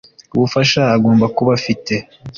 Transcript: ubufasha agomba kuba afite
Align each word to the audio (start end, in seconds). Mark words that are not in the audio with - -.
ubufasha 0.35 0.81
agomba 0.95 1.25
kuba 1.35 1.51
afite 1.59 1.93